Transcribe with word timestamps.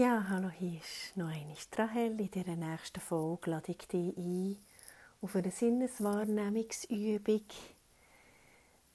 Ja, 0.00 0.24
hallo, 0.30 0.48
hier 0.48 0.80
ist 0.80 1.14
noch 1.14 1.28
eine 1.28 1.54
Rahel. 1.76 2.18
In 2.18 2.30
dieser 2.30 2.56
nächsten 2.56 3.00
Folge 3.00 3.50
lade 3.50 3.72
ich 3.72 3.86
dich 3.86 4.16
ein 4.16 4.56
auf 5.20 5.36
eine 5.36 5.50
Sinneswahrnehmungsübung. 5.50 7.44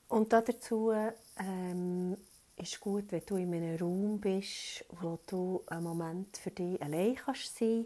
Und 0.07 0.33
dazu 0.33 0.91
ähm, 1.37 2.17
ist 2.57 2.79
gut, 2.79 3.11
wenn 3.11 3.21
du 3.23 3.35
in 3.35 3.53
einem 3.53 3.77
Raum 3.77 4.19
bist, 4.19 4.83
wo 4.99 5.19
du 5.27 5.61
einen 5.67 5.83
Moment 5.83 6.37
für 6.37 6.49
dich 6.49 6.81
allein 6.81 7.13
kannst 7.13 7.55
sein 7.55 7.85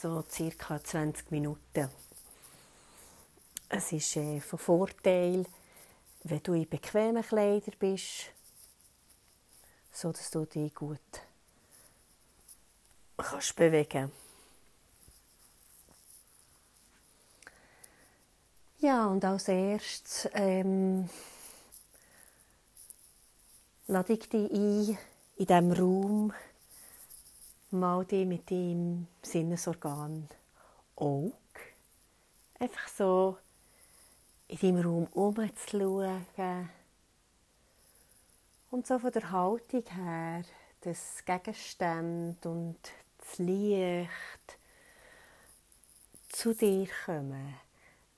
so 0.00 0.22
circa 0.30 0.80
20 0.80 1.32
Minuten. 1.32 1.90
Es 3.68 3.90
ist 3.90 4.16
äh, 4.18 4.38
von 4.38 4.60
Vorteil, 4.60 5.46
wenn 6.22 6.42
du 6.44 6.52
in 6.52 6.68
bequemen 6.68 7.24
Kleidern 7.24 7.74
bist, 7.80 8.30
so 9.90 10.12
dass 10.12 10.30
du 10.30 10.44
dich 10.44 10.72
gut 10.72 11.00
kannst 13.22 13.56
bewegen 13.56 14.12
Ja, 18.82 19.08
und 19.08 19.22
als 19.26 19.48
erstes 19.48 20.26
ähm, 20.32 21.10
lade 23.88 24.14
ich 24.14 24.26
dich 24.28 24.50
ein, 24.50 24.98
in 25.36 25.46
diesem 25.46 25.72
Raum 25.72 26.32
mal 27.70 28.06
dich 28.06 28.26
mit 28.26 28.50
deinem 28.50 29.06
Sinnesorgan 29.22 30.28
Auge 30.96 31.34
einfach 32.58 32.88
so 32.88 33.36
in 34.48 34.58
deinem 34.58 34.80
Raum 34.80 35.06
umzuschauen 35.12 36.70
und 38.70 38.86
so 38.86 38.98
von 38.98 39.12
der 39.12 39.30
Haltung 39.30 39.84
her 39.90 40.42
das 40.80 41.22
Gegenstand 41.24 42.46
und 42.46 42.78
das 43.30 43.38
Licht 43.38 44.58
zu 46.28 46.54
dir 46.54 46.88
kommen, 47.04 47.54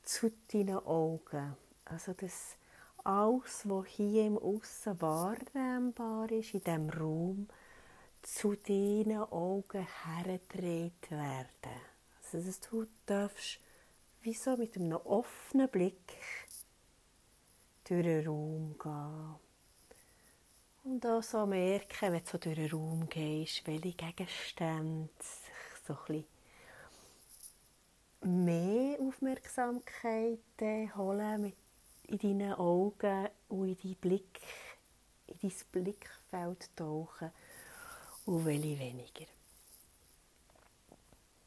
zu 0.03 0.33
deinen 0.53 0.79
Augen. 0.79 1.57
Also 1.85 2.13
das 2.15 2.57
alles, 3.05 3.69
was 3.69 3.87
hier 3.89 4.27
im 4.27 4.39
Aussen 4.39 5.01
wahrnehmbar 5.01 6.31
ist, 6.31 6.55
in 6.55 6.61
diesem 6.61 6.91
Raum, 6.91 7.49
zu 8.23 8.55
deinen 8.55 9.23
Augen 9.25 9.87
hergedreht 10.05 11.11
werden. 11.11 11.81
Also 12.23 12.47
dass 12.47 12.61
du 12.61 12.87
darfst 13.07 13.59
wie 14.23 14.35
so 14.35 14.57
mit 14.57 14.77
einem 14.77 14.93
offenen 14.93 15.69
Blick 15.69 16.17
durch 17.85 18.03
den 18.03 18.27
Raum 18.27 18.77
gehen. 18.79 19.42
Und 20.85 21.07
auch 21.07 21.23
so 21.23 21.47
merken, 21.47 22.13
wenn 22.13 22.25
du 22.25 22.31
so 22.31 22.39
durch 22.39 22.57
den 22.57 22.71
Raum 22.71 23.09
gehst, 23.09 23.65
welche 23.67 23.93
Gegenstände 23.93 25.11
sich 25.21 25.87
so 25.87 25.97
ein 26.09 26.25
mehr 28.45 28.99
Aufmerksamkeit 29.01 30.41
holen 30.97 31.53
in 32.09 32.19
deinen 32.19 32.55
Augen 32.55 33.29
und 33.49 33.69
in 33.69 33.77
deinen 33.77 33.95
Blick, 33.95 34.41
in 35.29 35.37
dein 35.41 35.53
Blickfeld 35.71 36.77
tauchen 36.77 37.31
und 38.27 38.45
welche 38.45 38.79
weniger. 38.81 39.27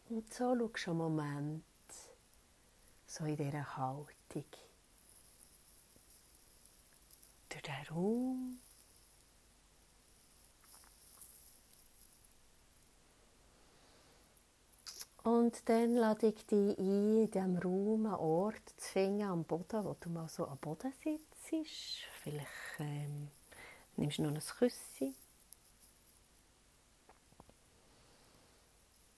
Und 0.08 0.33
so 0.33 0.55
schaust 0.58 0.88
du 0.88 0.92
einen 0.92 0.97
Moment 0.97 1.64
so 3.05 3.25
in 3.25 3.36
dieser 3.36 3.75
Haltung 3.75 4.45
durch 7.49 7.61
den 7.61 7.88
Raum 7.89 8.59
Und 15.25 15.67
dann 15.67 15.95
lade 15.95 16.27
ich 16.27 16.45
dich 16.45 16.77
ein, 16.77 17.23
in 17.23 17.31
diesem 17.31 17.57
Raum 17.57 18.05
einen 18.05 18.13
Ort 18.13 18.69
zu 18.77 18.91
finden 18.91 19.23
am 19.23 19.43
Boden, 19.43 19.83
wo 19.83 19.95
du 19.99 20.08
mal 20.11 20.30
so 20.30 20.45
am 20.45 20.59
Boden 20.59 20.93
sitzt. 21.02 22.05
Vielleicht 22.21 22.47
ähm, 22.77 23.30
nimmst 23.95 24.19
du 24.19 24.21
noch 24.21 24.33
ein 24.33 24.39
Küsschen. 24.39 25.15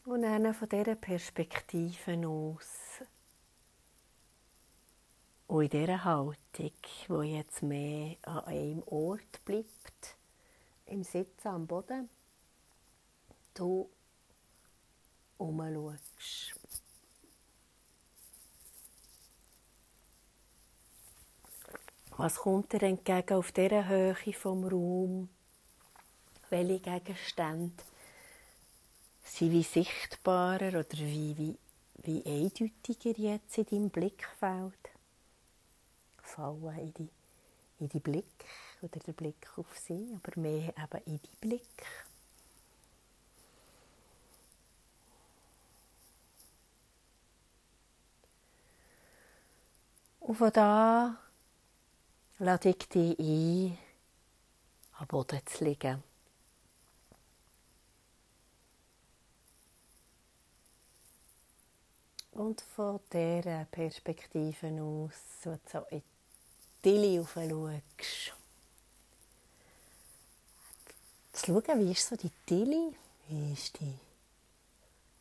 Und 0.05 0.21
dann 0.21 0.53
von 0.53 0.69
dieser 0.69 0.95
Perspektive 0.95 2.25
aus 2.25 3.03
und 5.47 5.63
in 5.63 5.69
dieser 5.69 6.05
Haltung, 6.05 6.37
die 6.53 7.35
jetzt 7.35 7.61
mehr 7.63 8.15
an 8.21 8.45
einem 8.45 8.83
Ort 8.85 9.43
bleibt, 9.43 10.15
im 10.85 11.03
Sitzen 11.03 11.49
am 11.49 11.67
Boden, 11.67 12.09
du 13.55 13.89
umschaust. 15.37 16.55
Was 22.17 22.37
kommt 22.37 22.73
dir 22.73 22.81
entgegen 22.81 23.35
auf 23.35 23.51
dieser 23.51 23.87
Höhe 23.87 24.33
vom 24.33 24.63
Raum? 24.63 25.29
Welche 26.49 26.79
Gegenstände 26.79 27.83
sind 29.23 29.51
wie 29.51 29.63
sichtbarer 29.63 30.69
oder 30.69 30.97
wie, 30.97 31.37
wie, 31.37 31.57
wie 32.03 32.25
eindeutiger 32.25 33.19
jetzt 33.19 33.57
in 33.59 33.65
deinem 33.65 33.89
Blickfeld? 33.91 34.73
Fallen 36.23 36.79
in 36.79 36.93
die, 36.95 37.09
in 37.79 37.89
die 37.89 37.99
Blick 37.99 38.45
oder 38.81 38.99
der 38.99 39.13
Blick 39.13 39.47
auf 39.55 39.77
sie, 39.77 40.15
aber 40.15 40.39
mehr 40.39 40.73
eben 40.75 41.03
in 41.05 41.19
die 41.21 41.47
Blick. 41.47 42.06
Und 50.27 50.35
von 50.35 50.51
da 50.51 51.15
dich 52.89 53.17
ein, 53.17 53.77
am 54.97 55.07
Boden 55.07 55.39
zu 55.45 55.63
liegen. 55.63 56.03
Und 62.31 62.59
von 62.59 62.99
dieser 63.13 63.63
Perspektive 63.71 64.67
aus, 64.67 65.13
wo 65.43 65.51
du 65.51 65.59
so 65.71 65.79
in 65.91 66.03
die 66.83 67.19
schaust, 67.19 68.33
zu 71.31 71.45
schauen, 71.45 71.79
wie 71.79 71.91
ist 71.93 72.05
so 72.05 72.17
die 72.17 72.31
Tilly, 72.45 72.93
wie 73.29 73.53
ist 73.53 73.79
die 73.79 73.97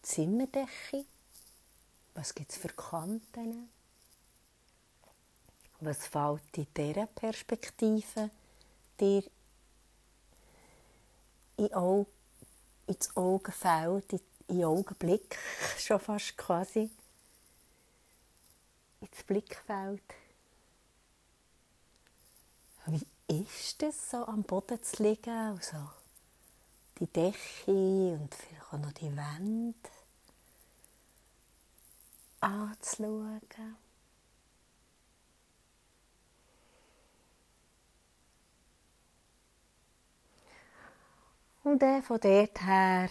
Zimmerdecke, 0.02 1.04
was 2.14 2.34
gibt 2.34 2.50
es 2.50 2.56
für 2.56 2.70
Kanten, 2.70 3.68
was 5.80 6.06
fällt 6.06 6.56
in 6.56 6.66
dieser 6.76 7.06
Perspektive 7.06 8.30
dir 8.98 9.22
in 11.56 11.72
Augen, 11.74 12.06
ins 12.86 13.16
Augenfeld, 13.16 14.12
in 14.12 14.20
den 14.48 14.64
Augenblick 14.64 15.38
schon 15.78 16.00
fast 16.00 16.36
quasi, 16.36 16.90
ins 19.00 19.24
Blickfeld? 19.24 20.02
Wie 22.86 23.06
ist 23.28 23.82
es, 23.82 24.10
so 24.10 24.18
am 24.26 24.44
Boden 24.44 24.82
zu 24.82 25.02
liegen, 25.02 25.30
also 25.30 25.90
die 27.00 27.06
Decke 27.06 27.34
und 27.66 28.32
vielleicht 28.34 28.72
auch 28.72 28.78
noch 28.78 28.92
die 28.92 29.14
Wände 29.16 29.74
anzuschauen? 32.40 33.40
Und 41.66 41.82
dann 41.82 42.00
von 42.00 42.20
dort 42.20 42.64
her 42.64 43.08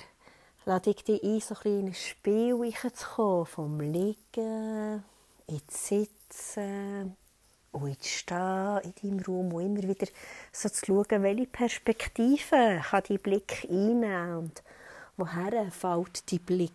lade 0.63 0.91
ich 0.91 1.03
dich 1.03 1.21
ein, 1.21 1.41
so 1.41 1.55
ein 1.65 1.87
ins 1.87 1.99
Spiel 1.99 2.55
zu 2.93 3.05
kommen, 3.05 3.45
vom 3.45 3.81
Liegen, 3.81 5.03
ins 5.45 5.87
Sitzen 5.89 7.17
und 7.73 7.87
ins 7.89 8.07
Stehen 8.07 8.79
in 8.83 8.93
deinem 8.95 9.19
Raum 9.25 9.51
und 9.51 9.65
immer 9.65 9.83
wieder 9.83 10.07
so 10.53 10.69
zu 10.69 10.85
schauen, 10.85 11.21
welche 11.21 11.47
Perspektive 11.47 12.81
kann 12.81 13.03
dein 13.05 13.19
Blick 13.19 13.67
einnehmen 13.69 14.37
und 14.37 14.63
woher 15.17 15.69
fällt 15.69 16.31
dein 16.31 16.39
Blick. 16.39 16.71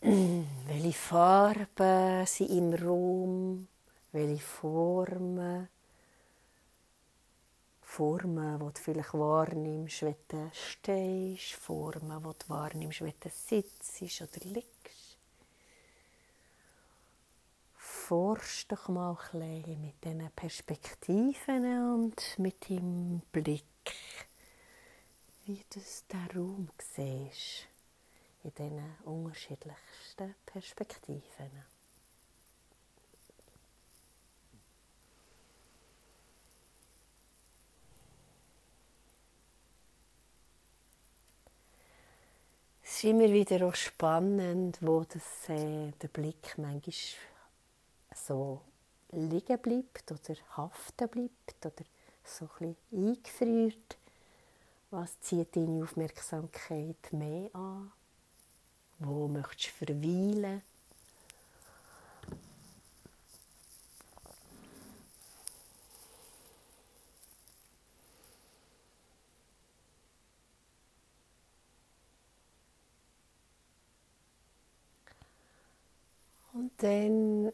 welche 0.00 0.92
Farben 0.94 2.24
sind 2.24 2.48
im 2.48 2.72
Raum, 2.72 3.68
welche 4.12 4.42
Formen. 4.42 5.68
Formen, 7.90 8.58
die 8.58 8.72
du 8.72 8.80
vielleicht 8.80 9.14
wahrnimmst, 9.14 10.02
wenn 10.02 10.14
du 10.28 10.50
stehst, 10.52 11.52
Formen, 11.54 12.22
die 12.22 12.38
du 12.38 12.48
wahrnimmst, 12.48 13.00
wenn 13.00 13.14
du 13.20 13.28
sitzt 13.28 14.22
oder 14.22 14.44
liegst. 14.44 15.18
Forsch 17.76 18.66
doch 18.68 18.88
mal 18.88 19.16
ein 19.32 19.40
bisschen 19.40 19.80
mit 19.80 20.04
diesen 20.04 20.30
Perspektiven 20.30 21.94
und 21.94 22.38
mit 22.38 22.70
deinem 22.70 23.22
Blick. 23.32 23.64
wie 25.46 25.64
du 25.68 25.80
den 26.12 26.36
Raum 26.36 26.68
siehst 26.78 27.66
in 28.44 28.54
diesen 28.54 28.96
unterschiedlichsten 29.04 30.34
Perspektiven. 30.46 31.69
Ist 43.00 43.04
immer 43.04 43.32
wieder 43.32 43.66
auch 43.66 43.74
spannend, 43.74 44.76
wo 44.82 45.02
das, 45.04 45.48
äh, 45.48 45.90
der 46.02 46.08
Blick 46.08 46.58
manchmal 46.58 46.92
so 48.14 48.60
liegen 49.12 49.58
bleibt 49.58 50.12
oder 50.12 50.38
haften 50.54 51.08
bleibt 51.08 51.64
oder 51.64 51.86
so 52.22 52.46
ein 52.58 52.76
bisschen 52.90 53.08
eingefriert. 53.08 53.96
Was 54.90 55.18
zieht 55.22 55.56
deine 55.56 55.82
Aufmerksamkeit 55.82 57.10
mehr 57.12 57.48
an? 57.54 57.90
Wo 58.98 59.28
möchtest 59.28 59.80
du 59.80 59.86
verweilen? 59.86 60.60
Und 76.52 76.69
dann 76.82 77.52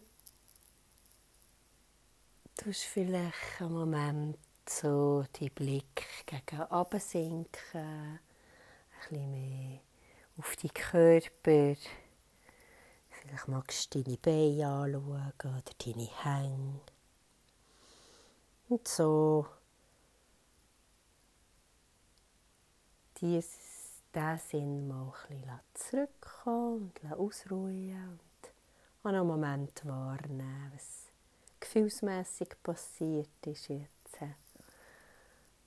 tust 2.56 2.84
du 2.84 2.88
vielleicht 2.88 3.60
einen 3.60 3.72
Moment 3.72 4.38
so 4.68 5.24
die 5.40 5.50
Blick 5.50 6.06
gegen 6.26 6.62
oben 6.62 7.00
sinken, 7.00 7.48
ein 7.74 8.20
bisschen 9.00 9.30
mehr 9.30 9.80
auf 10.38 10.54
die 10.56 10.68
Körper. 10.68 11.76
Vielleicht 13.08 13.48
magst 13.48 13.94
du 13.94 14.02
deine 14.02 14.16
Beine 14.18 14.68
anschauen 14.68 15.32
oder 15.42 15.62
deine 15.84 16.24
Hänge. 16.24 16.80
Und 18.68 18.86
so 18.86 19.46
dies, 23.20 24.02
diesen 24.14 24.38
Sinn 24.38 24.88
mal 24.88 25.12
ein 25.28 25.36
bisschen 25.36 25.60
zurückkommen 25.74 26.92
und 27.02 27.12
ausruhen 27.12 28.20
und 29.06 29.14
einen 29.14 29.26
Moment 29.28 29.86
wahrnehmen, 29.86 30.72
was 30.74 31.06
gefühlsmässig 31.60 32.48
passiert 32.60 33.46
ist 33.46 33.68
jetzt. 33.68 33.86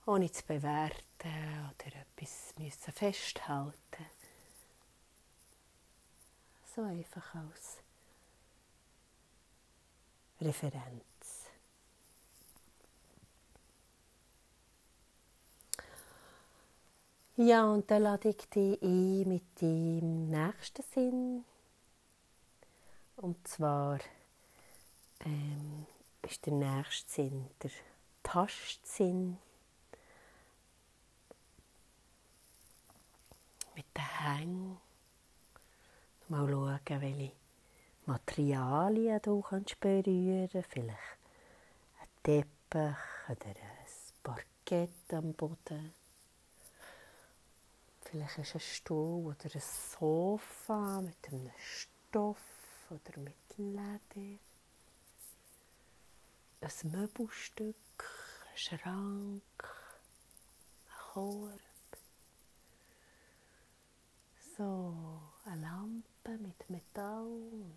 Ohne 0.06 0.30
zu 0.30 0.44
bewerten 0.44 0.92
oder 1.70 1.86
etwas 1.86 2.52
müssen 2.58 2.92
festhalten. 2.92 4.06
So 6.76 6.82
einfach 6.82 7.34
als 7.34 7.78
Referenz. 10.40 11.46
Ja, 17.36 17.64
und 17.64 17.90
dann 17.90 18.02
lade 18.02 18.28
ich 18.28 18.50
dich 18.50 18.82
ein 18.82 19.28
mit 19.28 19.62
dem 19.62 20.28
nächsten 20.28 20.82
Sinn. 20.92 21.44
Und 23.20 23.46
zwar 23.46 23.98
ähm, 25.26 25.86
ist 26.22 26.46
der 26.46 26.54
nächste 26.54 27.10
Sinn 27.10 27.50
der 27.62 27.70
Tastsinn. 28.22 29.36
Mit 33.74 33.84
den 33.94 34.18
Hängen. 34.20 34.80
Mal 36.28 36.48
schauen, 36.48 36.80
welche 36.86 37.32
Materialien 38.06 39.20
du 39.20 39.42
kannst 39.42 39.78
berühren 39.80 40.48
kannst. 40.50 40.70
Vielleicht 40.70 41.18
ein 42.00 42.08
Teppich 42.22 42.96
oder 43.28 43.46
ein 43.46 43.66
Parkett 44.22 45.12
am 45.12 45.34
Boden. 45.34 45.92
Vielleicht 48.00 48.38
ist 48.38 48.54
ein 48.54 48.60
Stuhl 48.60 49.26
oder 49.26 49.54
ein 49.54 49.60
Sofa 49.60 51.02
mit 51.02 51.28
einem 51.28 51.50
Stoff 51.58 52.59
oder 52.90 53.18
mit 53.20 53.34
Leder 53.56 54.38
ein 56.60 56.90
Möbelstück, 56.90 57.74
ein 58.50 58.56
Schrank, 58.56 59.42
ein 60.86 61.12
Korb. 61.12 61.60
So, 64.56 64.94
eine 65.46 65.62
Lampe 65.62 66.38
mit 66.38 66.68
Metall 66.68 67.24
und 67.24 67.74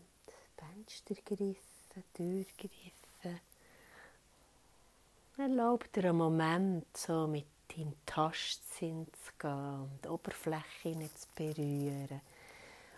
Fenstergriffen, 0.57 2.04
Türgriffen. 2.13 3.39
Erlaub 5.38 5.92
dir 5.94 6.10
einen 6.10 6.18
Moment, 6.18 6.98
so 6.98 7.25
mit 7.27 7.48
deinem 7.69 7.94
Tastsinn 8.06 9.07
zu 9.07 9.31
gehen 9.39 9.81
und 9.81 10.04
die 10.04 10.10
Oberfläche 10.10 11.10
zu 11.15 11.27
berühren. 11.36 12.21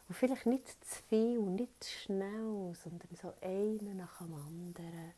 Und 0.08 0.16
vielleicht 0.16 0.46
nicht 0.46 0.68
zu 0.86 1.02
viel 1.10 1.40
nicht 1.40 1.84
zu 1.84 1.90
schnell, 1.90 2.76
sondern 2.76 3.16
so 3.20 3.34
einen 3.42 3.98
nach 3.98 4.20
dem 4.20 4.34
anderen 4.34 5.14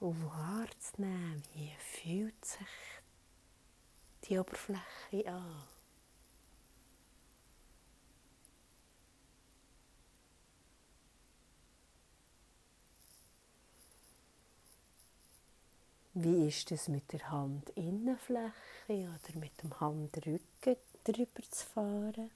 und 0.00 0.24
wahrzunehmen, 0.24 1.42
wie 1.54 1.70
fühlt 1.78 2.44
sich 2.44 2.58
die 4.24 4.38
Oberfläche 4.38 5.30
an. 5.30 5.62
Wie 16.14 16.48
ist 16.48 16.70
es 16.72 16.88
mit 16.88 17.10
der 17.12 17.30
Handinnenfläche 17.30 18.52
oder 18.88 19.38
mit 19.38 19.62
dem 19.62 19.78
Handrücken 19.80 20.76
drüber 21.04 21.42
zu 21.50 21.66
fahren? 21.66 22.30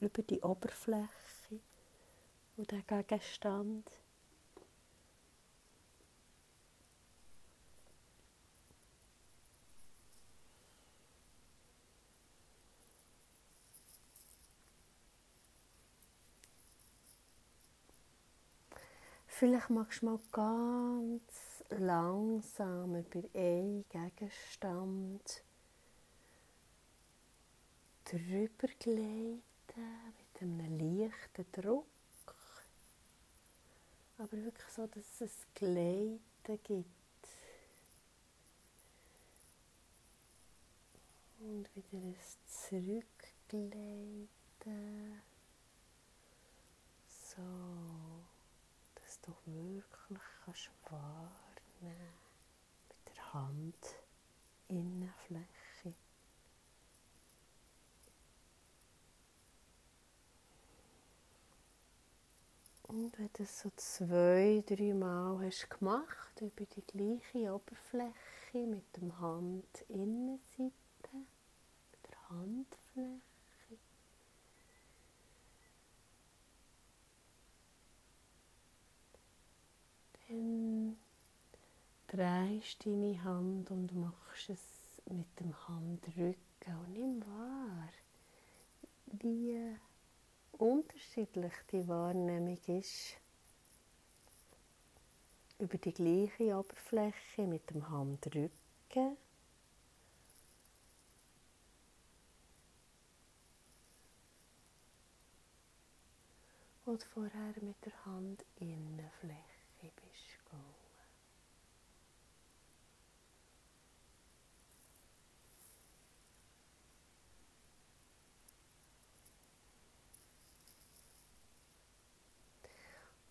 Über 0.00 0.22
die 0.22 0.40
Oberfläche 0.40 1.60
und 2.56 2.70
den 2.70 2.86
Gegenstand? 2.86 3.84
Vielleicht 19.26 19.70
magst 19.70 20.02
du 20.02 20.06
mal 20.06 20.18
ganz 20.32 21.64
langsam 21.70 22.96
über 22.96 23.22
einen 23.34 23.84
Gegenstand 23.88 25.42
drüber 28.04 28.68
gleiten 28.78 29.49
mit 29.76 30.42
einem 30.42 30.78
leichten 30.78 31.46
Druck. 31.52 31.86
Aber 34.18 34.32
wirklich 34.32 34.68
so, 34.68 34.86
dass 34.86 35.20
es 35.20 35.46
Gleiten 35.54 36.20
gibt. 36.64 36.86
Und 41.40 41.68
wieder 41.74 41.98
ein 41.98 42.16
Zurückgleiten. 42.46 44.28
So 47.08 47.42
du 49.22 49.32
wirklich 49.44 50.20
kannst 50.44 50.70
wahrnehmen 50.90 52.12
mit 52.88 53.16
der 53.16 53.32
Hand 53.32 53.96
Innenfläche. 54.68 55.59
Und 62.90 63.16
wenn 63.16 63.30
du 63.34 63.44
es 63.44 63.60
so 63.60 63.70
zwei, 63.76 64.64
drei 64.66 64.92
Mal 64.92 65.38
hast 65.46 65.70
gemacht 65.70 66.40
über 66.40 66.64
die 66.64 66.82
gleiche 66.82 67.54
Oberfläche 67.54 68.66
mit 68.66 68.96
dem 68.96 69.20
Handinnenseite, 69.20 70.72
mit 71.12 72.10
der 72.10 72.30
Handfläche, 72.30 73.20
Dann 80.26 80.96
drehst 82.06 82.86
deine 82.86 83.22
Hand 83.24 83.70
und 83.70 83.94
machst 83.94 84.50
es 84.50 85.02
mit 85.06 85.26
dem 85.40 85.52
Handrücken. 85.68 86.36
Und 86.66 86.92
nimm 86.92 87.26
wahr, 87.26 87.88
wie 89.06 89.76
unterschiedlich 90.60 91.52
die 91.72 91.88
Wahrnehmung 91.88 92.58
ist, 92.66 93.16
über 95.58 95.78
die 95.78 95.92
gleiche 95.92 96.56
Oberfläche 96.56 97.46
mit 97.46 97.68
dem 97.70 97.88
Handrücken, 97.88 99.16
wo 106.84 106.96
du 106.96 107.04
vorher 107.14 107.54
mit 107.62 107.76
der 107.84 108.04
Hand 108.04 108.44
in 108.56 108.70
Innenfläche 108.70 109.40
bist. 109.80 110.44
Gegangen. 110.44 110.89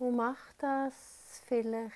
Und 0.09 0.15
mach 0.15 0.53
das 0.57 0.95
vielleicht 1.45 1.93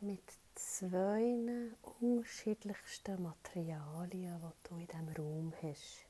mit 0.00 0.20
zwei 0.54 1.70
unterschiedlichsten 1.98 3.22
Materialien, 3.22 4.38
die 4.38 4.68
du 4.68 4.76
in 4.76 4.86
diesem 4.86 5.08
Raum 5.16 5.54
hast. 5.62 6.04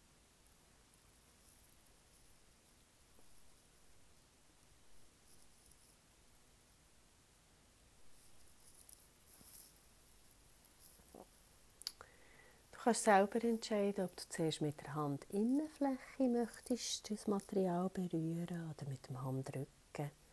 Du 12.72 12.78
kannst 12.82 13.04
selber 13.04 13.44
entscheiden, 13.44 14.06
ob 14.06 14.16
du 14.16 14.24
zuerst 14.28 14.60
mit 14.60 14.80
der 14.80 14.92
Hand 14.96 15.24
Innenfläche 15.30 16.24
möchtest 16.24 17.08
das 17.12 17.28
Material 17.28 17.88
berühren 17.90 18.74
oder 18.74 18.90
mit 18.90 19.08
dem 19.08 19.22
Handrücken. 19.22 20.23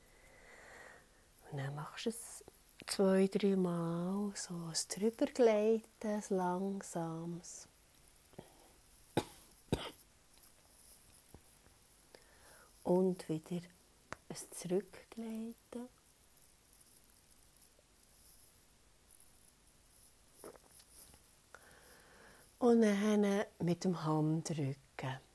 Und 1.51 1.57
dann 1.57 1.75
machst 1.75 2.05
du 2.05 2.09
es 2.11 2.43
zwei, 2.87 3.27
drei 3.27 3.57
Mal 3.57 4.31
so 4.35 4.53
ein 4.53 4.73
drübergleiten, 4.87 5.83
ein 6.01 6.23
langsames. 6.29 7.67
Und 12.83 13.27
wieder 13.27 13.67
ein 14.29 14.37
Zurückgleiten. 14.51 15.89
Und 22.59 22.81
dann 22.81 23.45
mit 23.59 23.83
dem 23.83 24.03
Handrücken. 24.05 25.30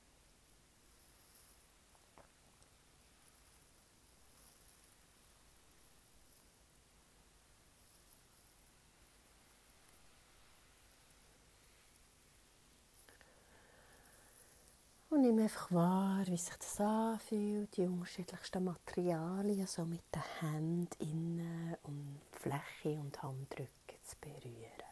Und 15.16 15.23
nimm 15.23 15.38
einfach 15.38 15.73
wahr, 15.73 16.26
wie 16.26 16.37
sich 16.37 16.54
das 16.58 16.78
anfühlt, 16.78 17.75
die 17.75 17.87
unterschiedlichsten 17.87 18.62
Materialien 18.62 19.66
so 19.66 19.87
mit 19.87 20.02
den 20.14 20.23
Händen 20.40 20.90
innen 21.00 21.76
und 21.85 22.20
Fläche 22.32 23.00
und 23.00 23.23
Handrücken 23.23 23.96
zu 24.04 24.14
berühren. 24.20 24.90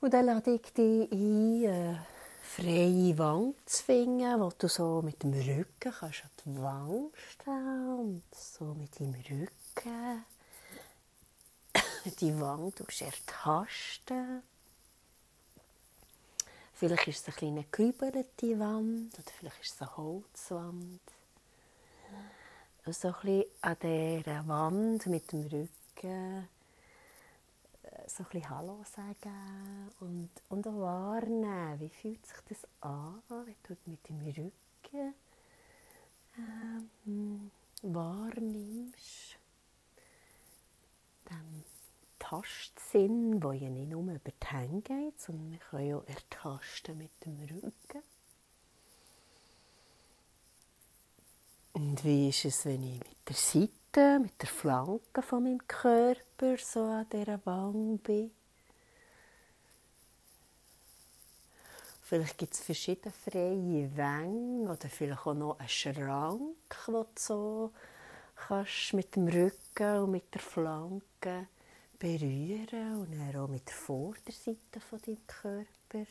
Und 0.00 0.14
dann 0.14 0.26
lade 0.26 0.54
ich 0.54 0.72
dich 0.72 1.10
ein, 1.10 1.66
eine 1.66 2.06
freie 2.42 3.18
Wand 3.18 3.56
zu 3.68 3.82
finden, 3.82 4.40
wo 4.40 4.52
du 4.56 4.68
so 4.68 5.02
mit 5.02 5.20
dem 5.24 5.32
Rücken 5.32 5.92
kannst 5.98 6.22
an 6.22 6.30
die 6.44 6.62
Wand 6.62 7.16
stehen 7.16 7.98
und 7.98 8.22
so 8.32 8.66
mit 8.74 9.00
deinem 9.00 9.14
Rücken 9.14 10.24
die 12.20 12.40
Wand 12.40 12.78
ertasten 12.78 14.44
Vielleicht 16.78 17.08
ist 17.08 17.26
es 17.26 17.26
eine 17.26 17.36
kleine 17.36 17.64
gerübelte 17.72 18.56
Wand 18.60 19.12
oder 19.18 19.32
vielleicht 19.36 19.60
ist 19.62 19.74
es 19.74 19.82
eine 19.82 19.96
Holzwand. 19.96 21.00
Und 22.86 22.94
so 22.94 23.08
ein 23.08 23.14
bisschen 23.14 23.44
an 23.62 23.76
dieser 23.82 24.46
Wand 24.46 25.06
mit 25.06 25.32
dem 25.32 25.42
Rücken 25.42 26.48
äh, 27.82 28.08
so 28.08 28.24
ein 28.32 28.48
Hallo 28.48 28.84
sagen 28.84 29.90
und, 29.98 30.30
und 30.50 30.68
auch 30.68 30.78
wahrnehmen, 30.78 31.80
wie 31.80 31.88
fühlt 31.88 32.24
sich 32.24 32.38
das 32.48 32.58
an, 32.80 33.24
wenn 33.28 33.56
du 33.64 33.76
mit 33.86 34.08
dem 34.08 34.24
Rücken 34.24 35.14
ähm, 36.38 37.50
wahrnimmst. 37.82 39.36
Dann 41.24 41.64
Tastsinn, 42.42 43.40
der 43.40 43.52
ja 43.52 43.68
nicht 43.68 43.90
nur 43.90 44.02
über 44.02 44.18
die 44.30 44.46
Hände 44.46 44.82
geht, 44.82 45.20
sondern 45.20 45.52
wir 45.52 45.58
können 45.58 45.88
ja 45.88 46.02
ertasten 46.06 46.98
mit 46.98 47.10
dem 47.24 47.40
Rücken. 47.40 48.02
Und 51.72 52.04
wie 52.04 52.28
ist 52.28 52.44
es, 52.44 52.64
wenn 52.64 52.82
ich 52.82 52.98
mit 52.98 53.28
der 53.28 53.36
Seite, 53.36 54.18
mit 54.20 54.40
der 54.40 54.48
Flanke 54.48 55.22
von 55.22 55.44
meinem 55.44 55.66
Körper 55.66 56.56
so 56.58 56.82
an 56.84 57.06
dieser 57.12 57.44
Wand 57.46 58.02
bin? 58.02 58.30
Vielleicht 62.02 62.38
gibt 62.38 62.54
es 62.54 62.60
verschiedene 62.60 63.12
freie 63.12 63.94
Wänge 63.96 64.72
oder 64.72 64.88
vielleicht 64.88 65.26
auch 65.26 65.34
noch 65.34 65.58
einen 65.58 65.68
Schrank, 65.68 66.56
wo 66.86 67.02
du 67.02 67.08
so 67.16 67.72
kannst 68.34 68.94
mit 68.94 69.14
dem 69.14 69.28
Rücken 69.28 69.98
und 69.98 70.10
mit 70.12 70.32
der 70.32 70.40
Flanke 70.40 71.46
berühren 71.98 73.00
und 73.00 73.12
dann 73.12 73.36
auch 73.36 73.48
mit 73.48 73.66
der 73.66 73.74
Vorderseite 73.74 74.80
von 74.88 75.00
deinem 75.02 75.26
Körper, 75.26 76.06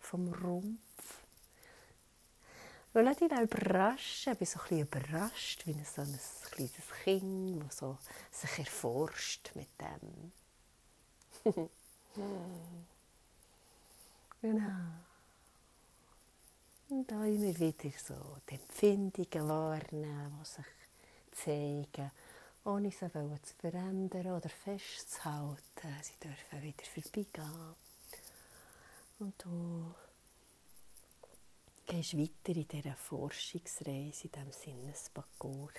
vom 0.00 0.32
Rumpf. 0.32 1.22
Und 2.94 3.04
lass 3.04 3.16
dich 3.18 3.32
auch 3.32 3.40
überraschen. 3.40 4.36
Bin 4.36 4.46
so 4.48 4.60
ein 4.60 4.68
bisschen 4.68 4.80
überrascht, 4.80 5.66
wie 5.66 5.72
so 5.72 6.02
ein 6.02 6.18
kleines 6.50 6.90
Kind, 7.04 7.62
das 7.64 7.76
so 7.78 7.96
sich 8.30 8.58
erforscht 8.58 9.50
mit 9.54 9.68
dem. 9.80 10.32
genau. 14.42 14.92
Und 16.90 17.10
da 17.10 17.24
immer 17.24 17.58
wieder 17.58 17.98
so 17.98 18.14
die 18.50 18.56
Empfindungen 18.56 19.48
wahrnehmen, 19.48 20.38
die 20.40 20.44
sich 20.44 20.66
zeigen 21.32 22.10
ohne 22.64 22.90
sie 22.90 23.08
zu 23.08 23.54
verändern 23.58 24.26
oder 24.26 24.48
festzuhalten. 24.48 25.96
Sie 26.02 26.14
dürfen 26.22 26.62
wieder 26.62 26.84
vorbeigehen. 26.84 27.74
Und 29.18 29.34
du 29.44 29.94
gehst 31.86 32.16
weiter 32.16 32.56
in 32.58 32.68
dieser 32.68 32.96
Forschungsreise, 32.96 34.24
in 34.24 34.32
diesem 34.32 34.52
Sinnesparcours, 34.52 35.74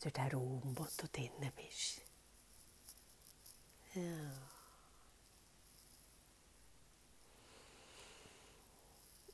durch 0.00 0.12
den 0.12 0.32
Raum, 0.32 0.74
wo 0.76 0.86
du 0.96 1.06
drinnen 1.12 1.52
bist. 1.56 2.02
Ja. 3.94 4.32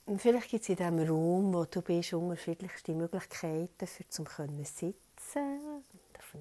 Und 0.06 0.22
vielleicht 0.22 0.50
gibt 0.50 0.62
es 0.62 0.68
in 0.68 0.76
diesem 0.76 0.98
Raum, 1.00 1.52
wo 1.52 1.64
du 1.64 1.82
bist, 1.82 2.12
unterschiedlichste 2.12 2.92
Möglichkeiten, 2.94 3.86
für 3.86 4.08
zum 4.08 4.26
sitzen 4.64 5.82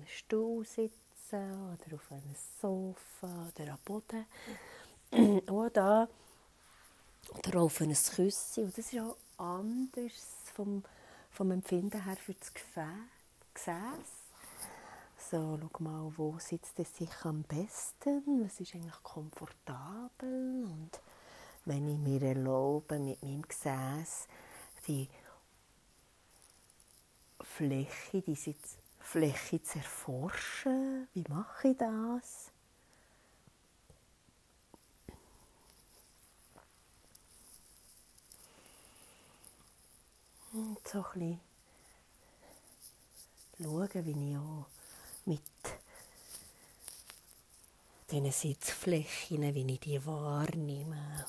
einem 0.05 0.07
Stuhl 0.07 0.65
sitzen 0.65 1.03
oder 1.31 1.95
auf 1.95 2.11
einem 2.11 2.35
Sofa 2.61 3.51
oder 3.55 3.73
am 3.73 3.79
Boden. 3.83 4.25
oder, 5.49 6.07
oder 7.37 7.61
auf 7.61 7.81
einem 7.81 7.95
Küsschen. 7.95 8.65
Und 8.65 8.77
das 8.77 8.93
ist 8.93 8.99
auch 8.99 9.17
anders 9.37 10.13
vom, 10.53 10.83
vom 11.31 11.51
Empfinden 11.51 12.03
her 12.03 12.17
für 12.17 12.33
das 12.33 12.53
Gefäß. 12.53 12.85
So, 15.31 15.57
schau 15.59 15.83
mal, 15.83 16.13
wo 16.17 16.37
sitzt 16.39 16.79
es 16.79 16.95
sich 16.95 17.09
am 17.23 17.43
besten? 17.43 18.45
Was 18.45 18.59
ist 18.59 18.75
eigentlich 18.75 19.01
komfortabel? 19.01 20.65
Und 20.65 20.91
wenn 21.65 21.87
ich 21.89 21.97
mir 21.97 22.21
erlaube, 22.21 22.99
mit 22.99 23.21
meinem 23.23 23.41
Gesäß 23.41 24.27
die 24.87 25.09
Fläche, 27.41 28.21
die 28.21 28.35
sitzt 28.35 28.84
Fläche 29.05 29.61
zu 29.61 29.77
erforschen. 29.77 31.07
Wie 31.13 31.23
mache 31.29 31.69
ich 31.69 31.77
das? 31.77 32.51
Und 40.51 40.87
so 40.87 41.05
ein 41.13 41.39
schauen, 43.61 44.05
wie 44.05 44.31
ich 44.31 44.37
auch 44.37 44.67
mit 45.25 45.41
diesen 48.09 48.31
Sitzflächen, 48.31 49.53
wie 49.53 49.73
ich 49.73 49.79
die 49.81 50.05
wahrnehme. 50.05 51.25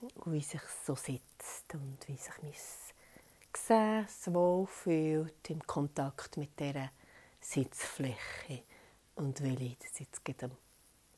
Und 0.00 0.32
wie 0.32 0.42
sich 0.42 0.60
so 0.86 0.94
sitzt 0.94 1.74
und 1.74 1.98
wie 2.06 2.16
sich 2.16 2.42
mein 2.42 2.54
Gesäß 3.56 4.34
wohlfühlt 4.34 5.48
im 5.48 5.66
Kontakt 5.66 6.36
mit 6.36 6.60
dieser 6.60 6.90
Sitzfläche 7.40 8.62
und 9.14 9.42
welche 9.42 9.76
jetzt 9.98 10.42
am 10.42 10.50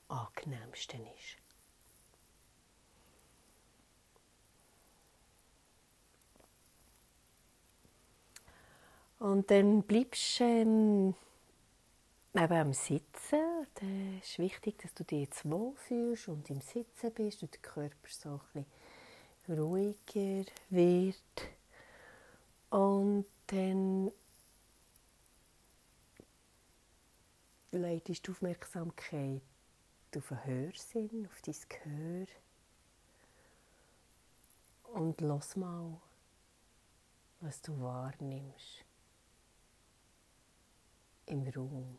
angenehmsten 0.07 1.01
ist. 1.01 1.37
Und 9.19 9.51
dann 9.51 9.83
bleibst 9.83 10.39
du 10.39 10.45
ähm, 10.45 11.15
eben 12.35 12.53
am 12.53 12.73
Sitzen. 12.73 13.67
Da 13.75 13.87
ist 14.23 14.39
wichtig, 14.39 14.79
dass 14.79 14.95
du 14.95 15.03
dich 15.03 15.23
jetzt 15.23 15.51
wohlfühlst 15.51 16.29
und 16.29 16.49
im 16.51 16.61
Sitzen 16.61 17.13
bist 17.13 17.43
und 17.43 17.53
der 17.53 17.61
Körper 17.63 18.09
so 18.09 18.41
ein 18.55 18.65
bisschen 19.45 19.59
ruhiger 19.59 20.45
wird. 20.71 21.58
Und 22.71 23.27
dann 23.47 24.13
leitest 27.71 28.27
du 28.27 28.33
Aufmerksamkeit 28.33 29.43
auf 30.17 30.29
den 30.29 30.45
Hörsinn, 30.45 31.27
auf 31.27 31.43
dein 31.43 31.57
Gehör. 31.69 32.27
Und 34.95 35.21
lass 35.21 35.57
mal, 35.57 36.01
was 37.41 37.61
du 37.63 37.79
wahrnimmst 37.81 38.85
im 41.27 41.47
Raum. 41.49 41.99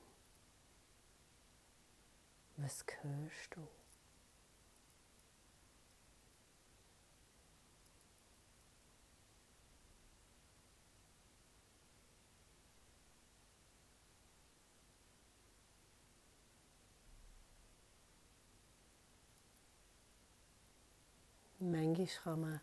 Was 2.58 2.84
hörst 3.02 3.56
du? 3.56 3.68
Manchmal 21.62 22.08
kann 22.24 22.40
man 22.40 22.62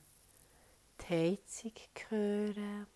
die 1.01 1.05
Heizung 1.07 1.73
hören 2.09 2.87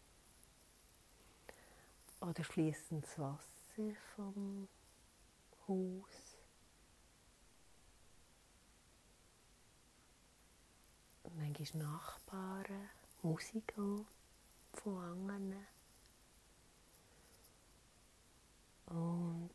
oder 2.21 2.43
fließendes 2.43 3.19
Wasser 3.19 3.95
vom 4.17 4.67
Haus. 5.69 6.39
Manchmal 11.37 11.83
Nachbarn, 11.83 12.91
Musik 13.21 13.75
von 13.75 15.05
anderen. 15.05 15.67
Und 18.87 19.51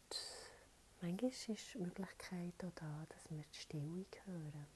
manchmal 1.01 1.31
ist 1.31 1.73
die 1.73 1.79
Möglichkeit 1.79 2.53
auch 2.63 2.71
da, 2.75 3.07
dass 3.09 3.31
wir 3.31 3.41
die 3.41 3.57
Stille 3.57 4.05
hören. 4.25 4.74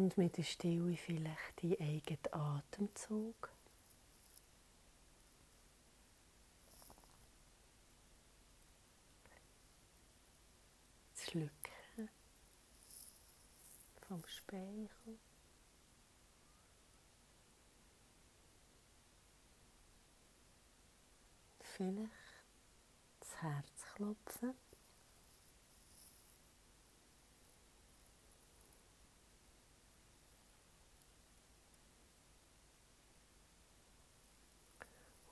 Und 0.00 0.16
mit 0.16 0.38
der 0.38 0.44
Stille 0.44 0.96
vielleicht 0.96 1.60
die 1.60 1.78
eigenen 1.78 2.32
Atemzug. 2.32 3.50
Das 11.12 11.24
Schlucken 11.26 12.08
vom 14.08 14.24
Speichel. 14.26 15.18
Vielleicht 21.76 22.10
das 23.20 23.42
Herz 23.42 23.84
klopfen. 23.96 24.54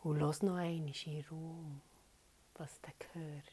Und 0.09 0.21
lass 0.21 0.43
noch 0.43 0.55
einmal 0.55 0.95
in 1.05 1.25
Raum, 1.31 1.83
was 2.55 2.81
du 2.81 2.89
hörst. 3.13 3.47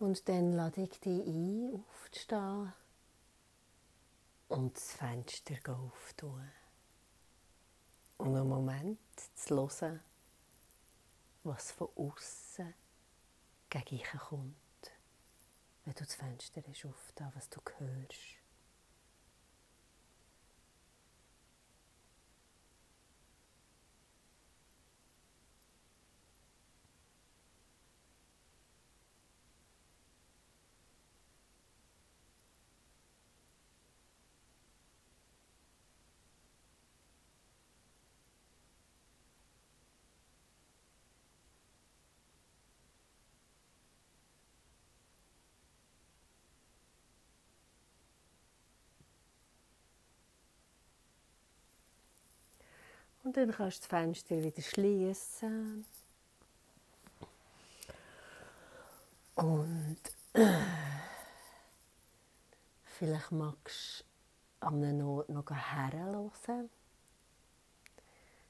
Und 0.00 0.28
dann 0.28 0.56
lade 0.56 0.82
ich 0.82 0.98
dich 0.98 1.24
ein, 1.24 1.84
aufzustehen 1.88 2.72
und 4.52 4.76
das 4.76 4.92
Fenster 4.92 5.54
auftun. 5.72 6.50
Und 8.18 8.36
einen 8.36 8.48
Moment 8.48 8.98
zu 9.34 9.56
hören, 9.56 10.00
was 11.42 11.72
von 11.72 11.88
außen 11.96 12.74
gegen 13.70 13.84
dich 13.84 14.06
kommt, 14.28 14.54
wenn 15.84 15.94
du 15.94 16.04
das 16.04 16.14
Fenster 16.14 16.60
aufgetan, 16.60 17.32
was 17.34 17.48
du 17.48 17.60
hörst. 17.78 18.41
Und 53.32 53.38
dann 53.38 53.52
kannst 53.52 53.78
du 53.78 53.80
das 53.80 53.88
Fenster 53.88 54.42
wieder 54.42 54.60
schließen. 54.60 55.86
Und 59.36 59.96
vielleicht 62.84 63.32
magst 63.32 64.04
du 64.60 64.66
an 64.66 64.84
einem 64.84 65.08
Ort 65.08 65.30
noch 65.30 65.50
herhören. 65.50 66.68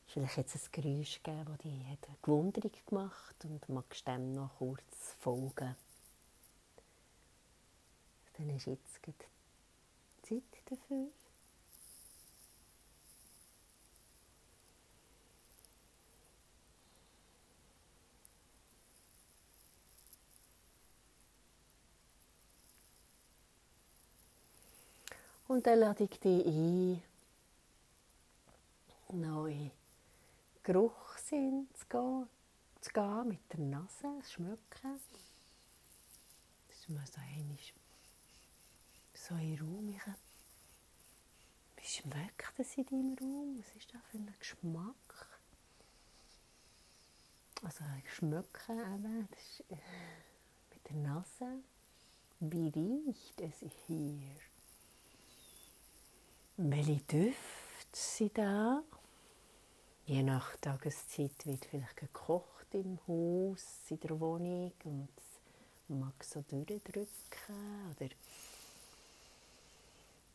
Vielleicht 0.07 0.37
hat 0.37 0.47
es 0.53 0.65
ein 0.65 0.73
Geräusch 0.73 1.23
gegeben, 1.23 1.45
das 1.47 1.59
dich 1.59 1.87
eine 1.87 2.17
Gewunderung 2.21 2.73
gemacht 2.85 3.37
hat 3.39 3.45
und 3.45 3.69
magst 3.69 4.09
dem 4.09 4.33
noch 4.33 4.51
kurz 4.59 5.15
folgen. 5.21 5.77
Dann 8.37 8.51
ist 8.51 8.67
jetzt 8.67 9.01
Zeit 10.25 10.43
dafür. 10.65 11.07
Und 25.53 25.67
dann 25.67 25.81
lade 25.81 26.05
ich 26.05 26.19
dich 26.19 26.47
ein, 26.47 27.03
neue 29.11 29.71
Geruchssinn 30.63 31.69
zu 31.75 31.87
gehen, 31.91 32.29
zu 32.81 32.91
gehen 32.91 33.29
mit 33.29 33.53
der 33.53 33.61
Nase, 33.61 34.23
zu 34.25 34.31
schmecken. 34.31 34.99
Das 36.69 36.79
ist 36.79 36.89
mal 36.89 37.07
so 37.07 37.21
einig. 37.21 37.75
So 39.13 39.35
in 39.35 39.59
Raum. 39.61 39.95
Wie 41.77 41.87
schmeckt 41.87 42.59
es 42.59 42.79
in 42.79 42.87
deinem 42.87 43.19
Raum? 43.21 43.59
Was 43.59 43.77
ist 43.77 43.93
das 43.93 44.01
für 44.11 44.17
ein 44.17 44.35
Geschmack? 44.39 45.29
Also 47.63 47.85
schmecken 48.17 48.79
eben, 48.79 49.29
das 49.31 49.43
ist, 49.43 49.71
äh, 49.71 49.77
mit 50.71 50.89
der 50.89 50.97
Nase. 50.97 51.63
Wie 52.41 52.69
riecht 52.71 53.39
es 53.39 53.71
hier? 53.87 54.52
Welche 56.59 56.97
Düfte 56.97 57.35
sind 57.93 58.37
da? 58.37 58.83
Je 60.05 60.23
nach 60.23 60.55
Tageszeit 60.57 61.47
wird 61.47 61.65
vielleicht 61.65 61.97
gekocht 61.97 62.67
im 62.73 62.99
Haus, 63.09 63.65
in 63.89 64.01
der 64.01 64.21
Wohnung 64.21 64.71
und 64.85 65.09
mag 65.89 66.23
so 66.23 66.43
durchdrücken 66.43 67.07
oder 67.97 68.09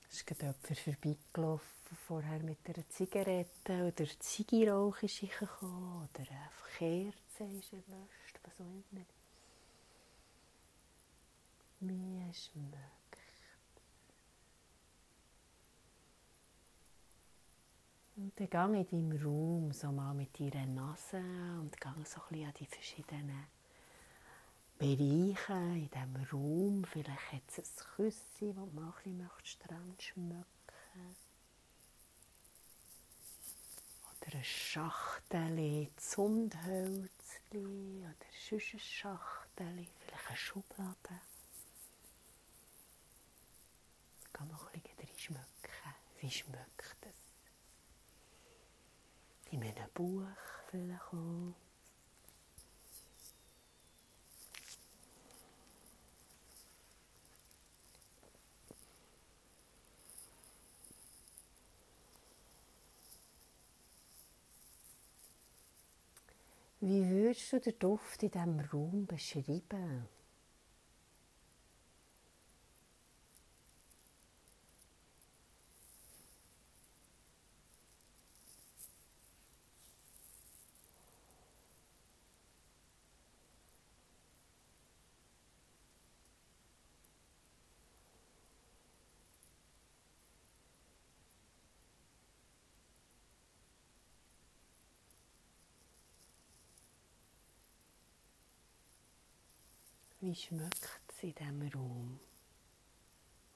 ist 0.09 0.25
gerade 0.25 0.55
jemand 0.65 0.79
vorbeigelaufen, 0.79 1.97
vorher 2.07 2.39
mit 2.39 2.57
einer 2.65 2.89
Zigarette 2.89 3.93
oder 3.95 4.19
Zigarrauch 4.19 4.97
ist 5.03 5.21
gekommen 5.21 6.09
oder 6.09 6.31
eine 6.31 6.49
Kerze 6.77 7.57
ist 7.57 7.73
erlöscht, 7.73 8.39
was 8.43 8.53
auch 8.59 8.83
immer. 8.91 9.05
Mir 11.79 12.33
schmeckt. 12.33 12.96
Und 18.17 18.33
dann 18.51 18.73
ich 18.73 18.91
in 18.91 19.11
deinem 19.11 19.23
Raum 19.23 19.71
so 19.73 19.91
mal 19.91 20.11
mit 20.15 20.39
deiner 20.39 20.65
Nase 20.65 21.19
und 21.59 21.79
gehe 21.79 21.93
so 22.03 22.19
ein 22.31 22.45
an 22.47 22.53
die 22.59 22.65
verschiedenen 22.65 23.45
Bereiche 24.79 25.53
in 25.53 25.87
diesem 25.87 26.15
Raum. 26.31 26.83
Vielleicht 26.85 27.31
hat 27.31 27.43
es 27.47 27.59
ein 27.59 27.85
Küsschen, 27.95 28.55
das 28.55 28.73
man 28.73 28.89
auch 28.89 29.05
ein 29.05 29.17
bisschen 29.19 29.67
dran 29.67 29.95
schmecken 29.99 30.45
Oder 34.09 34.35
ein 34.35 34.43
Schachtel 34.43 35.87
Zundhölzchen 35.97 37.09
oder 38.01 38.15
sonst 38.49 38.73
ein 38.73 38.79
Schachtel, 38.79 39.87
vielleicht 40.07 40.27
eine 40.27 40.37
Schublade. 40.37 41.21
Kann 44.33 44.47
noch 44.47 44.73
ein 44.73 44.81
bisschen 44.81 45.19
schmecken. 45.19 45.45
Wie 46.19 46.31
schmeckt? 46.31 46.96
In 49.49 49.63
einem 49.63 49.89
Buch 49.93 50.23
vielleicht 50.69 51.01
auch. 51.13 51.53
Wie 66.79 67.09
würdest 67.09 67.53
du 67.53 67.59
den 67.59 67.79
Duft 67.79 68.23
in 68.23 68.31
diesem 68.31 68.59
Raum 68.59 69.05
beschreiben? 69.07 70.07
Wie 100.27 100.35
schmeckt 100.35 100.83
es 101.07 101.23
in 101.23 101.33
diesem 101.35 101.71
Raum, 101.73 102.19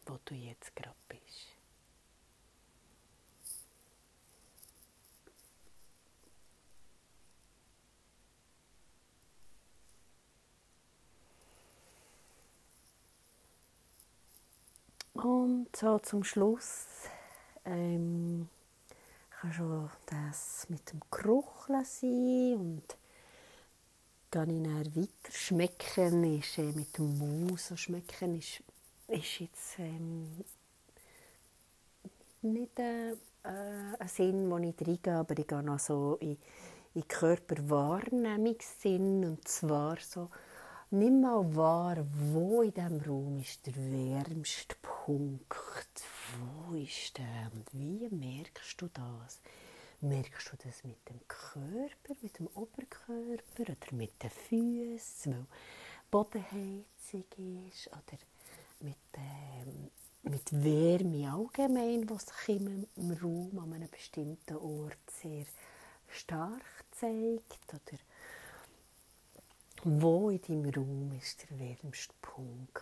wo 0.06 0.18
du 0.24 0.34
jetzt 0.34 0.74
gerade 0.74 0.96
bist? 1.10 1.50
Und 15.12 15.76
so 15.76 16.00
zum 16.00 16.24
Schluss 16.24 16.86
ähm, 17.66 18.48
kann 19.30 19.52
schon 19.52 19.90
das 20.06 20.70
mit 20.70 20.90
dem 20.94 21.02
Geruch 21.12 21.68
sein 21.84 22.56
und 22.56 23.01
gehe 24.32 24.44
ich 24.44 24.64
dann 24.64 24.96
weiter. 24.96 25.32
Schmecken 25.32 26.40
ist 26.40 26.58
äh, 26.58 26.72
mit 26.72 26.98
dem 26.98 27.48
Maus, 27.48 27.68
so 27.68 27.76
schmecken 27.76 28.40
ist, 28.40 28.64
ist 29.08 29.40
jetzt 29.40 29.78
ähm, 29.80 30.46
nicht 32.42 32.80
äh, 32.80 33.16
ein 33.44 34.08
Sinn, 34.08 34.50
den 34.50 34.64
ich 34.64 34.88
reingehe, 34.88 35.16
aber 35.16 35.38
ich 35.38 35.48
gehe 35.48 35.62
noch 35.62 35.80
so 35.80 36.16
in, 36.22 36.38
in 36.96 37.06
Körperwahrnehmungssinn 37.08 39.26
und 39.26 39.48
zwar 39.48 39.98
so, 40.00 40.30
nimm 40.92 41.22
mal 41.22 41.56
wahr, 41.56 41.98
wo 42.32 42.62
in 42.62 42.74
diesem 42.74 43.02
Raum 43.02 43.40
ist 43.40 43.66
der 43.68 43.76
wärmste 43.76 44.76
Punkt, 44.82 45.54
wo 46.40 46.76
ist 46.76 47.18
der 47.18 47.52
und 47.54 47.66
wie 47.74 48.08
merkst 48.10 48.82
du 48.82 48.88
das? 48.88 49.40
Merkst 50.04 50.52
du 50.52 50.58
das 50.68 50.84
mit 50.84 50.98
dem 51.08 51.20
Körper, 51.28 52.16
mit 52.22 52.40
dem 52.40 52.48
Oberkörper 52.48 53.62
oder 53.62 53.92
mit 53.92 54.24
den 54.24 54.32
Füßen, 54.32 55.34
weil 55.34 55.46
Bodenheizung 56.10 57.24
ist 57.68 57.88
oder 57.88 58.18
mit, 58.80 58.98
ähm, 59.14 59.92
mit 60.24 60.52
Wärme 60.52 61.32
allgemein, 61.32 62.10
was 62.10 62.26
sich 62.26 62.60
im, 62.60 62.88
Raum 63.22 63.60
an 63.60 63.74
einem 63.74 63.90
bestimmten 63.90 64.58
Ort 64.58 64.98
sehr 65.22 65.46
stark 66.08 66.66
zeigt 67.00 67.72
oder 67.72 68.00
wo 69.84 70.32
in 70.32 70.42
deinem 70.42 70.74
Raum 70.74 71.12
ist 71.22 71.46
der 71.50 71.60
wärmste 71.60 72.14
Punkt, 72.22 72.82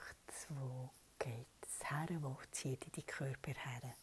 wo 0.50 0.90
geht 1.20 1.48
es 1.62 1.90
her, 1.90 2.08
wo 2.22 2.38
zieht 2.52 2.96
die 2.96 3.04
Körper 3.04 3.52
her? 3.52 3.94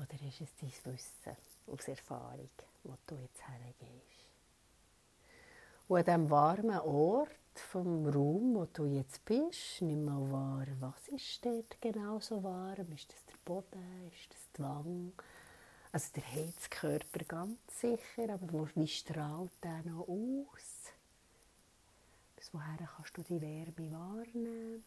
Oder 0.00 0.26
ist 0.26 0.40
es 0.40 0.54
dein 0.60 0.94
Wissen? 0.94 1.36
aus 1.72 1.88
Erfahrung, 1.88 2.50
wo 2.82 2.96
du 3.06 3.16
jetzt 3.16 3.40
hergehst. 3.46 4.26
Und 5.88 5.98
an 5.98 6.04
diesem 6.04 6.30
warmen 6.30 6.80
Ort 6.80 7.30
vom 7.54 8.06
Raum, 8.06 8.54
wo 8.54 8.64
du 8.66 8.86
jetzt 8.86 9.24
bist, 9.24 9.82
nimm 9.82 10.04
mal 10.04 10.30
wahr, 10.30 10.66
was 10.80 11.08
ist 11.08 11.44
dort 11.44 11.80
genau 11.80 12.20
so 12.20 12.42
warm? 12.42 12.92
Ist 12.92 13.12
das 13.12 13.24
der 13.26 13.36
Boden? 13.44 14.10
Ist 14.12 14.32
das 14.32 14.52
die 14.56 14.62
Wange? 14.62 15.12
Also 15.92 16.08
der 16.14 16.32
Heizkörper 16.32 17.24
ganz 17.26 17.58
sicher, 17.80 18.32
aber 18.32 18.70
wie 18.74 18.86
strahlt 18.86 19.50
der 19.62 19.82
noch 19.84 20.06
aus? 20.08 20.92
Bis 22.36 22.54
woher 22.54 22.88
kannst 22.96 23.16
du 23.16 23.22
die 23.22 23.40
Wärme 23.40 23.92
wahrnehmen? 23.92 24.84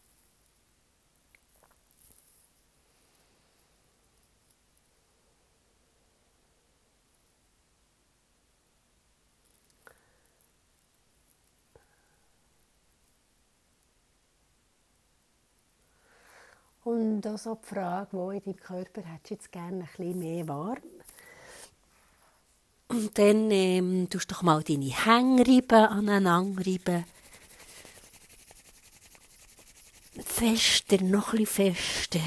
Und 16.84 17.26
auch 17.26 17.38
so 17.38 17.54
die 17.54 17.66
Frage, 17.66 18.08
wo 18.12 18.30
in 18.30 18.42
deinem 18.44 18.56
Körper 18.56 19.00
hättest 19.00 19.30
du 19.30 19.34
jetzt 19.34 19.52
gerne 19.52 19.84
ein 19.84 19.88
bisschen 19.96 20.18
mehr 20.18 20.46
warm? 20.46 20.82
Und 22.88 23.18
dann 23.18 23.50
ähm, 23.50 24.08
tust 24.10 24.30
doch 24.30 24.42
mal 24.42 24.62
deine 24.62 24.84
Hänge 24.84 25.62
aneinander. 25.70 27.04
Fester, 30.22 31.02
noch 31.02 31.32
ein 31.32 31.38
bisschen 31.38 31.74
fester. 31.74 32.20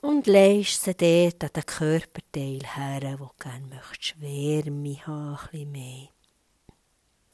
Und 0.00 0.26
legst 0.26 0.82
sie 0.82 0.94
dort 0.94 1.44
an 1.44 1.50
den 1.54 1.66
Körperteil 1.66 2.60
her, 2.74 3.16
wo 3.18 3.26
du 3.26 3.32
gerne 3.38 3.66
möchtest. 3.66 4.20
Wärme 4.20 5.06
haben, 5.06 5.38
ein 5.52 5.70
mehr. 5.70 6.08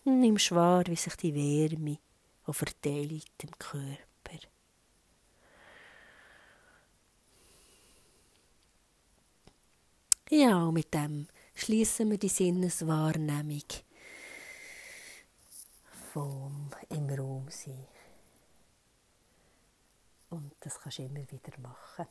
Und 0.05 0.21
nimmst 0.21 0.55
wahr, 0.55 0.85
wie 0.87 0.97
sich 0.97 1.17
die 1.17 1.35
Wärme 1.35 1.99
verteilt 2.47 3.33
im 3.43 3.59
Körper. 3.59 4.14
Ja, 10.31 10.65
und 10.65 10.75
mit 10.75 10.95
dem 10.95 11.29
schließen 11.55 12.11
wir 12.11 12.19
die 12.19 12.29
Sinneswahrnehmung 12.29 13.63
vom 16.13 16.71
im 16.89 17.11
Raum 17.11 17.47
sein. 17.51 17.87
Und 20.31 20.53
das 20.61 20.81
kannst 20.81 20.99
du 20.99 21.03
immer 21.03 21.31
wieder 21.31 21.59
machen. 21.61 22.07